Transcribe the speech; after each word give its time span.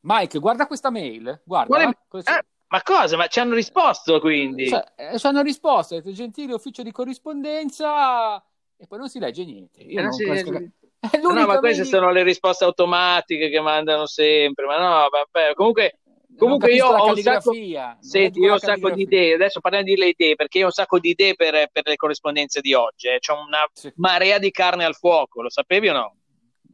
Mike, 0.00 0.38
guarda 0.38 0.66
questa 0.66 0.90
mail. 0.90 1.42
Guarda. 1.44 1.66
Quale... 2.08 2.24
Eh, 2.24 2.44
ma 2.68 2.82
cosa? 2.82 3.16
Ma 3.16 3.26
ci 3.26 3.40
hanno 3.40 3.54
risposto 3.54 4.20
quindi? 4.20 4.68
Cioè, 4.68 4.84
eh, 4.96 5.18
ci 5.18 5.26
hanno 5.26 5.42
risposto, 5.42 6.00
gentile 6.12 6.54
ufficio 6.54 6.82
di 6.82 6.92
corrispondenza 6.92 8.36
e 8.76 8.86
poi 8.86 8.98
non 8.98 9.08
si 9.08 9.18
legge 9.18 9.44
niente. 9.44 9.80
Io 9.80 9.98
Eh, 10.00 10.02
non 10.02 10.12
si 10.12 10.24
legge- 10.24 10.50
che- 10.50 10.70
È 11.00 11.18
No, 11.18 11.32
ma 11.46 11.58
queste 11.60 11.82
mail- 11.82 11.92
sono 11.94 12.10
le 12.10 12.22
risposte 12.24 12.64
automatiche 12.64 13.48
che 13.48 13.60
mandano 13.60 14.06
sempre. 14.06 14.66
Ma 14.66 14.78
no, 14.78 15.06
vabbè, 15.08 15.54
comunque, 15.54 16.00
comunque 16.36 16.72
io 16.72 16.86
ho 16.88 17.06
un 17.10 17.16
sacco, 17.16 17.52
senti, 18.00 18.40
io 18.40 18.50
ho 18.50 18.54
un 18.54 18.58
sacco 18.58 18.90
di 18.90 19.02
idee. 19.02 19.34
Adesso 19.34 19.60
parliamo 19.60 19.84
di 19.86 19.96
le 19.96 20.08
idee 20.08 20.34
perché 20.34 20.58
io 20.58 20.64
ho 20.64 20.66
un 20.66 20.72
sacco 20.72 20.98
di 20.98 21.10
idee 21.10 21.34
per, 21.36 21.68
per 21.70 21.86
le 21.86 21.94
corrispondenze 21.96 22.60
di 22.60 22.74
oggi. 22.74 23.06
eh. 23.06 23.18
C'ho 23.20 23.34
una 23.34 23.64
Sì. 23.72 23.92
marea 23.96 24.38
di 24.38 24.50
carne 24.50 24.84
al 24.84 24.96
fuoco, 24.96 25.40
lo 25.40 25.50
sapevi 25.50 25.88
o 25.88 25.92
no? 25.92 26.16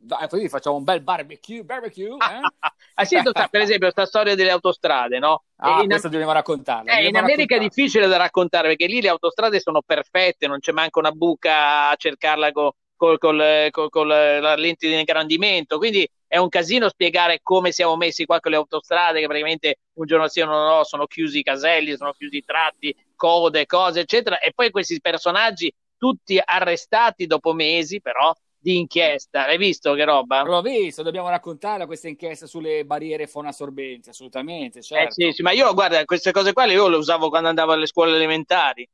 Dai, 0.07 0.29
poi 0.29 0.48
facciamo 0.48 0.77
un 0.77 0.84
bel 0.84 1.00
barbecue, 1.00 1.64
barbecue, 1.64 2.09
eh? 2.09 2.16
Ah, 2.96 3.04
sì, 3.04 3.16
per 3.23 3.61
esempio, 3.61 3.91
questa 3.91 4.07
storia 4.07 4.34
delle 4.36 4.50
autostrade, 4.50 5.18
no? 5.18 5.43
Ah, 5.57 5.81
in, 5.81 5.89
questo 5.89 6.08
dobbiamo 6.08 6.32
raccontarlo. 6.32 6.90
eh, 6.93 7.08
in 7.08 7.17
America 7.17 7.57
è 7.57 7.58
difficile 7.58 8.07
da 8.07 8.17
raccontare 8.18 8.68
perché 8.68 8.86
lì 8.86 9.00
le 9.00 9.09
autostrade 9.09 9.59
sono 9.59 9.82
perfette, 9.82 10.46
non 10.46 10.61
c'è 10.61 10.72
manco 10.72 11.00
una 11.00 11.11
buca 11.11 11.90
a 11.90 11.95
cercarla 11.96 12.53
co- 12.53 12.76
col- 12.96 13.18
col- 13.18 13.68
col- 13.71 13.90
con 13.90 14.07
la 14.07 14.54
lente 14.54 14.86
di 14.86 14.96
ingrandimento, 14.98 15.79
quindi 15.79 16.09
è 16.26 16.36
un 16.36 16.48
casino 16.48 16.89
spiegare 16.89 17.40
come 17.43 17.73
siamo 17.73 17.96
messi 17.96 18.25
qua 18.26 18.39
con 18.40 18.50
le 18.53 18.59
autostrade, 18.59 19.18
che 19.21 19.26
praticamente 19.26 19.79
un 19.95 20.07
giorno 20.07 20.29
sì 20.29 20.40
o 20.40 20.46
no, 20.46 20.76
no, 20.76 20.84
sono 20.84 21.07
chiusi 21.07 21.39
i 21.39 21.43
caselli, 21.43 21.96
sono 21.96 22.12
chiusi 22.12 22.36
i 22.36 22.45
tratti, 22.45 22.95
code, 23.17 23.67
cose, 23.67 24.00
eccetera, 24.00 24.39
e 24.39 24.53
poi 24.54 24.71
questi 24.71 25.00
personaggi 25.00 25.73
tutti 25.96 26.40
arrestati 26.45 27.26
dopo 27.26 27.53
mesi, 27.53 28.00
però, 28.00 28.32
di 28.64 28.79
inchiesta. 28.79 29.46
Hai 29.46 29.59
visto 29.59 29.95
che 29.95 30.04
roba? 30.04 30.43
L'ho 30.43 30.61
visto, 30.63 31.03
dobbiamo 31.03 31.29
raccontare 31.29 31.86
questa 31.86 32.06
inchiesta 32.09 32.47
sulle 32.47 32.84
barriere 32.84 33.27
fonoassorbenti, 33.27 34.11
assolutamente, 34.11 34.81
Eh 34.92 35.06
certo. 35.06 35.11
sì, 35.11 35.31
sì, 35.33 35.42
ma 35.42 35.50
io 35.53 35.75
guarda, 35.75 36.05
queste 36.06 36.33
cose 36.33 36.53
qua 36.55 36.65
le- 36.67 36.73
io 36.73 36.89
le 36.89 36.97
usavo 36.97 37.29
quando 37.29 37.48
andavo 37.48 37.73
alle 37.73 37.87
scuole 37.87 38.15
elementari. 38.17 38.89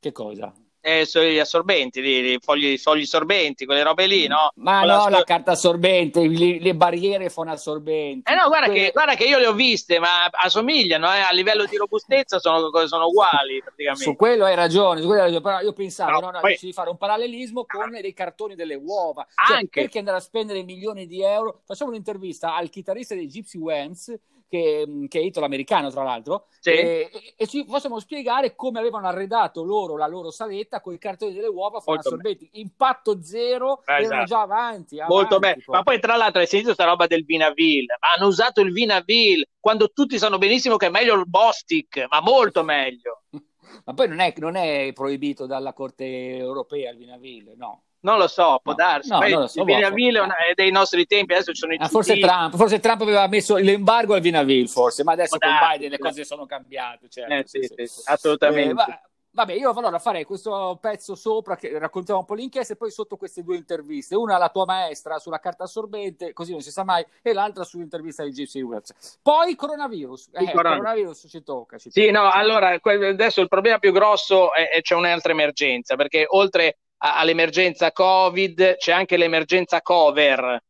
Che 0.00 0.12
cosa? 0.12 0.52
Eh, 0.84 1.04
gli 1.30 1.38
assorbenti, 1.38 2.00
lì, 2.00 2.32
i 2.32 2.38
fogli, 2.40 2.76
fogli 2.76 3.06
sorbenti, 3.06 3.64
quelle 3.66 3.84
robe 3.84 4.06
lì, 4.06 4.26
no? 4.26 4.50
Ma 4.56 4.80
Con 4.80 4.88
no, 4.88 4.96
la- 5.04 5.18
la 5.18 5.22
carta 5.24 5.52
assorbente, 5.52 6.26
le, 6.26 6.58
le 6.58 6.74
barriere 6.74 7.30
fonoassorbenti. 7.30 8.28
Eh 8.28 8.34
no, 8.34 8.48
guarda 8.48 8.66
Quelle- 8.66 8.86
che, 8.86 8.90
guarda 8.90 9.14
che 9.14 9.24
io 9.24 9.38
le 9.38 9.46
ho 9.46 9.52
viste, 9.52 10.00
ma 10.00 10.24
assomigliano, 10.30 11.06
eh, 11.14 11.20
a 11.20 11.30
livello 11.30 11.66
di 11.66 11.76
robustezza 11.76 12.40
sono, 12.40 12.68
sono 12.88 13.06
uguali 13.06 13.60
praticamente. 13.62 14.02
Su 14.04 14.16
quello 14.16 14.44
hai 14.44 14.56
ragione, 14.56 15.00
su 15.00 15.06
quello 15.06 15.22
hai 15.22 15.30
ragione, 15.30 15.44
però 15.44 15.60
io 15.60 15.72
pensavo 15.72 16.18
No, 16.18 16.30
no, 16.30 16.40
poi- 16.40 16.58
di 16.60 16.72
fare 16.72 16.90
un 16.90 16.96
parallelismo 16.96 17.64
con 17.64 17.90
dei 17.92 18.12
cartoni 18.12 18.56
delle 18.56 18.74
uova. 18.74 19.24
Anche. 19.36 19.82
perché 19.82 19.98
andare 19.98 20.16
a 20.16 20.20
spendere 20.20 20.64
milioni 20.64 21.06
di 21.06 21.22
euro? 21.22 21.60
Facciamo 21.64 21.90
un'intervista 21.90 22.56
al 22.56 22.70
chitarrista 22.70 23.14
dei 23.14 23.26
Gypsy 23.28 23.58
Wens, 23.58 24.12
che, 24.48 24.86
che 25.08 25.18
è 25.18 25.22
italo-americano 25.22 25.90
tra 25.90 26.02
l'altro, 26.02 26.48
Sì. 26.60 26.70
e, 26.70 27.10
e- 27.12 27.34
e 27.36 27.46
ci 27.46 27.64
possiamo 27.64 27.98
spiegare 28.00 28.54
come 28.54 28.80
avevano 28.80 29.06
arredato 29.06 29.62
loro 29.64 29.96
la 29.96 30.06
loro 30.06 30.30
saletta 30.30 30.71
con 30.80 30.94
i 30.94 30.98
cartoni 30.98 31.32
delle 31.34 31.48
uova 31.48 31.80
fonoassorbenti. 31.80 32.48
Impatto 32.52 33.22
zero, 33.22 33.82
Eh, 33.86 33.92
erano 33.92 34.04
esatto. 34.04 34.24
già 34.24 34.40
avanti. 34.40 34.96
Molto 34.96 35.36
avanti, 35.36 35.38
bene. 35.40 35.62
poi. 35.64 35.74
Ma 35.76 35.82
poi, 35.82 36.00
tra 36.00 36.16
l'altro, 36.16 36.40
hai 36.40 36.46
sentito 36.46 36.72
sta 36.72 36.84
roba 36.84 37.06
del 37.06 37.24
Vinaville? 37.24 37.96
Ma 38.00 38.12
hanno 38.16 38.26
usato 38.28 38.60
il 38.60 38.72
Vinaville 38.72 39.48
quando 39.60 39.90
tutti 39.90 40.18
sanno 40.18 40.38
benissimo 40.38 40.76
che 40.76 40.86
è 40.86 40.90
meglio 40.90 41.14
il 41.14 41.28
Bostic, 41.28 42.06
ma 42.10 42.20
molto 42.20 42.62
meglio. 42.62 43.22
Ma 43.84 43.94
poi 43.94 44.06
non 44.06 44.20
è, 44.20 44.32
non 44.36 44.54
è 44.54 44.92
proibito 44.92 45.46
dalla 45.46 45.72
Corte 45.72 46.04
europea 46.36 46.90
il 46.90 46.98
Vinaville, 46.98 47.54
no. 47.56 47.84
Non 48.00 48.18
lo 48.18 48.26
so, 48.26 48.58
può 48.62 48.72
No, 48.72 48.76
darsi. 48.78 49.08
no, 49.10 49.26
lo 49.28 49.46
so, 49.46 49.60
il 49.60 49.64
boh, 49.64 49.74
Vinaville 49.74 50.18
è 50.18 50.20
boh. 50.20 50.24
una- 50.26 50.36
è 50.36 50.52
dei 50.54 50.70
nostri 50.72 51.06
tempi, 51.06 51.32
adesso 51.34 51.52
ci 51.52 51.60
sono 51.60 51.72
i 51.72 51.76
Ah, 51.80 51.88
forse. 51.88 52.18
Trump, 52.18 52.56
forse 52.56 52.80
Trump 52.80 53.00
aveva 53.02 53.26
messo 53.28 53.56
l'embargo 53.56 54.14
al 54.14 54.20
Vinaville, 54.20 54.66
forse, 54.66 55.04
ma 55.04 55.12
adesso 55.12 55.38
Può 55.38 55.48
con 55.48 55.58
darsi, 55.58 55.72
Biden 55.78 55.90
le 55.90 55.98
cose 55.98 56.24
sono 56.24 56.44
cambiate. 56.44 57.08
Certo, 57.08 57.32
Eh, 57.32 57.42
sì, 57.46 57.62
sì, 57.62 57.86
sì, 57.86 58.02
assolutamente. 58.06 58.70
Eh, 58.70 58.74
va- 58.74 59.00
vabbè, 59.32 59.54
io 59.54 59.70
allora 59.70 59.98
farei 59.98 60.24
questo 60.24 60.78
pezzo 60.80 61.14
sopra 61.14 61.56
che 61.56 61.78
raccontiamo 61.78 62.20
un 62.20 62.26
po' 62.26 62.34
l'inchiesta 62.34 62.74
e 62.74 62.76
poi 62.76 62.90
sotto 62.90 63.16
queste 63.16 63.42
due 63.42 63.56
interviste, 63.56 64.14
una 64.14 64.36
alla 64.36 64.50
tua 64.50 64.64
maestra 64.64 65.18
sulla 65.18 65.40
carta 65.40 65.64
assorbente, 65.64 66.32
così 66.32 66.52
non 66.52 66.60
si 66.60 66.70
sa 66.70 66.84
mai, 66.84 67.04
e 67.22 67.32
l'altra 67.32 67.64
sull'intervista 67.64 68.22
di 68.24 68.30
Gypsy 68.30 68.60
Webs. 68.60 69.18
Poi 69.22 69.54
coronavirus, 69.54 70.30
eh, 70.32 70.52
coronavirus. 70.52 71.26
ci 71.28 71.42
tocca. 71.42 71.78
Ci 71.78 71.90
Sì, 71.90 72.06
tocca. 72.06 72.20
no, 72.20 72.30
allora 72.30 72.78
adesso 72.82 73.40
il 73.40 73.48
problema 73.48 73.78
più 73.78 73.92
grosso 73.92 74.52
è, 74.52 74.70
è 74.70 74.80
c'è 74.82 74.94
un'altra 74.94 75.32
emergenza, 75.32 75.96
perché 75.96 76.24
oltre 76.28 76.78
a- 76.98 77.18
all'emergenza 77.18 77.90
Covid 77.92 78.76
c'è 78.76 78.92
anche 78.92 79.16
l'emergenza 79.16 79.80
cover. 79.82 80.62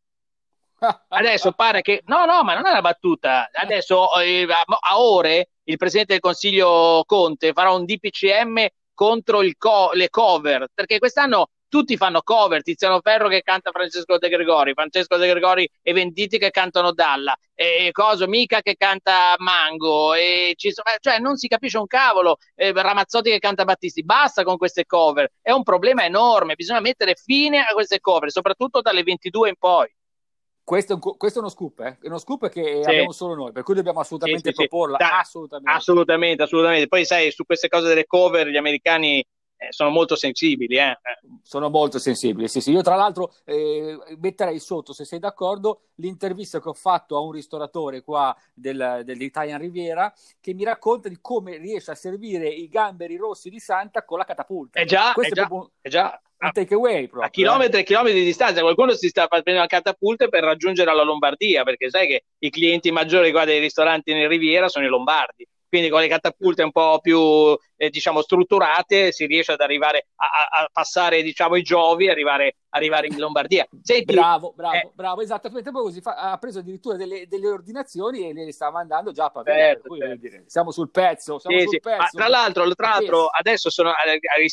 Adesso 1.09 1.53
pare 1.53 1.81
che 1.83 2.03
no, 2.07 2.25
no, 2.25 2.43
ma 2.43 2.55
non 2.55 2.67
è 2.67 2.71
una 2.71 2.81
battuta. 2.81 3.49
Adesso 3.53 4.15
eh, 4.21 4.47
a, 4.51 4.99
ore 5.01 5.51
il 5.65 5.77
presidente 5.77 6.13
del 6.13 6.23
Consiglio 6.23 7.03
Conte 7.07 7.53
farà 7.53 7.71
un 7.73 7.85
DPCM 7.85 8.67
contro 8.95 9.41
co- 9.57 9.91
le 9.93 10.09
cover, 10.09 10.67
perché 10.75 10.99
quest'anno 10.99 11.49
tutti 11.69 11.97
fanno 11.97 12.21
cover, 12.23 12.63
Tiziano 12.63 13.01
Ferro 13.01 13.29
che 13.29 13.41
canta 13.43 13.71
Francesco 13.71 14.19
De 14.19 14.29
Gregori, 14.29 14.75
Francesco 14.75 15.17
De 15.17 15.27
Gregori 15.29 15.67
e 15.81 15.93
Venditti 15.95 16.37
che 16.37 16.51
cantano 16.51 16.93
Dalla, 16.93 17.35
e 17.55 17.89
Coso 17.93 18.27
Mica 18.27 18.61
che 18.61 18.75
canta 18.77 19.35
Mango, 19.39 20.13
e 20.15 20.53
ci 20.57 20.71
sono- 20.71 20.95
cioè 21.01 21.19
non 21.19 21.37
si 21.37 21.49
capisce 21.49 21.79
un 21.79 21.87
cavolo, 21.87 22.37
eh, 22.57 22.73
Ramazzotti 22.75 23.31
che 23.31 23.39
canta 23.39 23.65
Battisti, 23.65 24.05
basta 24.05 24.43
con 24.43 24.59
queste 24.59 24.85
cover, 24.85 25.31
è 25.41 25.51
un 25.53 25.63
problema 25.63 26.05
enorme, 26.05 26.55
bisogna 26.55 26.81
mettere 26.81 27.15
fine 27.15 27.61
a 27.61 27.73
queste 27.73 28.01
cover, 28.01 28.31
soprattutto 28.31 28.83
dalle 28.83 29.03
22 29.03 29.49
in 29.49 29.57
poi. 29.59 29.89
Questo, 30.73 30.95
è 30.95 30.99
un 30.99 31.17
questo 31.19 31.39
è 31.39 31.43
uno 31.43 31.51
scoop, 31.51 31.81
eh? 31.81 31.99
È 32.01 32.07
uno 32.07 32.17
scoop 32.17 32.49
che 32.49 32.81
Sì. 32.83 32.89
abbiamo 32.89 33.13
solo 33.13 33.35
noi, 33.35 33.53
per 33.53 33.63
cui 33.63 33.75
dobbiamo 33.75 34.01
assolutamente 34.01 34.55
Sì, 34.55 34.55
sì, 34.55 34.67
proporla. 34.69 34.97
Da- 34.97 35.19
assolutamente. 35.19 35.71
Assolutamente, 35.71 36.43
assolutamente. 36.45 36.89
Poi 36.89 37.05
sai, 37.05 37.31
su 37.31 37.45
queste 37.45 37.69
cose 37.69 37.89
delle 37.89 38.07
cover 38.07 38.49
gli 38.49 38.57
americani 38.57 39.19
eh, 39.19 39.67
sono 39.69 39.91
molto 39.91 40.17
sensibili, 40.17 40.79
eh. 40.79 40.99
Sono 41.43 41.69
molto 41.69 41.99
sensibili. 41.99 42.49
Sì, 42.49 42.63
sì. 42.63 42.71
Io, 42.73 42.81
tra 42.81 42.95
l'altro, 42.95 43.35
eh, 43.45 43.99
metterei 44.19 44.59
sotto, 44.59 44.95
se 44.95 45.05
sei 45.05 45.19
d'accordo, 45.19 45.89
l'intervista 45.97 46.59
che 46.59 46.71
ho 46.71 46.73
fatto 46.73 47.19
a 47.19 47.21
un 47.21 47.33
ristoratore 47.33 48.01
qua 48.01 48.35
del, 48.55 49.03
dell'Italian 49.05 49.61
Riviera 49.61 50.11
che 50.41 50.55
mi 50.55 50.65
racconta 50.65 51.11
di 51.11 51.19
come 51.21 51.59
riesce 51.59 51.91
a 51.91 51.95
servire 51.95 52.49
i 52.49 52.67
gamberi 52.69 53.17
rossi 53.17 53.51
di 53.51 53.59
Santa 53.59 54.07
con 54.07 54.17
la 54.17 54.25
catapulta. 54.25 54.81
Eh 54.81 54.87
già, 54.87 55.13
Questo 55.13 55.35
eh 55.35 55.37
già, 55.37 55.45
è 55.45 55.49
proprio 55.49 55.71
eh 55.83 55.91
già. 55.91 56.23
Un 56.47 56.53
takeaway. 56.53 57.07
Proprio, 57.07 57.23
a 57.23 57.31
chilometri 57.31 57.81
e 57.81 57.85
chilometri 57.85 58.19
di 58.19 58.25
distanza, 58.25 58.61
qualcuno 58.61 58.93
si 58.93 59.09
sta 59.09 59.27
prendendo 59.27 59.67
catapulte 59.67 60.29
per 60.29 60.45
raggiungere 60.45 60.95
la 60.95 61.03
Lombardia, 61.03 61.63
perché 61.63 61.91
sai 61.91 62.07
che 62.07 62.25
i 62.39 62.51
clienti 62.51 62.91
maggiori 62.91 63.31
qua 63.31 63.45
dei 63.45 63.61
ristoranti 63.61 64.11
in 64.11 64.29
Riviera 64.29 64.69
sono 64.69 64.85
i 64.85 64.89
lombardi. 64.89 65.47
Quindi 65.69 65.89
con 65.89 66.01
le 66.01 66.09
catapulte 66.09 66.63
un 66.63 66.71
po' 66.71 66.99
più 67.01 67.19
eh, 67.83 67.91
diciamo 67.91 68.23
strutturate 68.23 69.11
si 69.11 69.27
riesce 69.27 69.53
ad 69.53 69.61
arrivare 69.61 70.07
a, 70.15 70.27
a- 70.63 70.69
passare 70.73 71.21
diciamo 71.23 71.57
i 71.57 71.63
giovi, 71.63 72.09
arrivare, 72.09 72.57
arrivare 72.71 73.09
in 73.09 73.19
Lombardia. 73.19 73.67
Senti, 73.83 74.15
Bravo, 74.15 74.53
bravo, 74.55 74.77
eh, 74.77 74.91
bravo, 74.95 75.21
esattamente. 75.21 75.73
Poi 75.73 75.83
così 75.83 76.01
fa- 76.01 76.15
ha 76.15 76.39
preso 76.39 76.61
addirittura 76.61 76.97
delle, 76.97 77.27
delle 77.27 77.49
ordinazioni 77.49 78.29
e 78.29 78.33
le 78.33 78.53
sta 78.53 78.71
mandando 78.71 79.11
già 79.11 79.25
a 79.25 79.31
Pavia. 79.31 79.53
Certo, 79.55 79.97
certo. 79.97 80.43
siamo 80.47 80.71
sul 80.71 80.91
pezzo. 80.91 81.41
Siamo 81.41 81.57
Sì, 81.57 81.63
sul 81.65 81.73
sì. 81.73 81.81
pezzo. 81.81 81.97
Ma 81.99 82.09
tra 82.13 82.29
l'altro, 82.29 82.75
tra 82.75 82.89
l'altro 82.91 83.27
adesso 83.27 83.69
sono 83.69 83.91
ai, 83.91 84.11
ai 84.11 84.51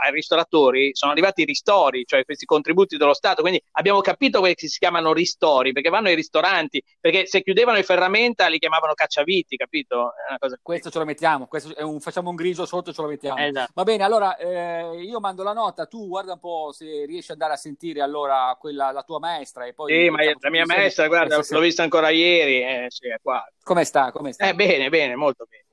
ai 0.00 0.12
ristoratori 0.12 0.90
sono 0.94 1.12
arrivati 1.12 1.42
i 1.42 1.44
ristori, 1.44 2.04
cioè 2.06 2.24
questi 2.24 2.46
contributi 2.46 2.96
dello 2.96 3.14
Stato. 3.14 3.42
Quindi 3.42 3.62
abbiamo 3.72 4.00
capito 4.00 4.40
che 4.40 4.54
si 4.56 4.78
chiamano 4.78 5.12
ristori, 5.12 5.72
perché 5.72 5.90
vanno 5.90 6.08
ai 6.08 6.14
ristoranti, 6.14 6.82
perché 6.98 7.26
se 7.26 7.42
chiudevano 7.42 7.76
i 7.78 7.82
ferramenta 7.82 8.46
li 8.48 8.58
chiamavano 8.58 8.94
cacciaviti, 8.94 9.56
capito? 9.56 10.12
Questo 10.62 10.90
ce 10.90 10.98
lo 10.98 11.04
mettiamo, 11.04 11.46
questo 11.46 11.72
un- 11.86 12.00
facciamo 12.00 12.30
un 12.30 12.36
grigio 12.36 12.64
sotto, 12.70 12.92
ce 12.92 13.02
lo 13.02 13.08
mettiamo. 13.08 13.38
Esatto. 13.38 13.72
Va 13.74 13.82
bene, 13.82 14.04
allora 14.04 14.36
eh, 14.36 15.02
io 15.02 15.18
mando 15.18 15.42
la 15.42 15.52
nota, 15.52 15.86
tu 15.86 16.06
guarda 16.06 16.34
un 16.34 16.38
po' 16.38 16.70
se 16.72 17.04
riesci 17.04 17.32
ad 17.32 17.40
andare 17.40 17.54
a 17.54 17.60
sentire 17.60 18.00
allora 18.00 18.56
quella, 18.58 18.92
la 18.92 19.02
tua 19.02 19.18
maestra 19.18 19.66
e 19.66 19.74
poi... 19.74 19.92
Sì, 19.92 20.08
ma 20.08 20.22
la 20.22 20.50
mia 20.50 20.64
maestra, 20.64 21.08
guarda, 21.08 21.40
l'ho 21.46 21.60
vista 21.60 21.82
ancora 21.82 22.10
ieri, 22.10 22.62
eh, 22.62 22.86
sì, 22.88 23.08
qua. 23.20 23.44
Come 23.62 23.84
sta? 23.84 24.12
Come 24.12 24.32
sta? 24.32 24.48
Eh, 24.48 24.54
bene, 24.54 24.88
bene, 24.88 25.16
molto 25.16 25.46
bene. 25.48 25.64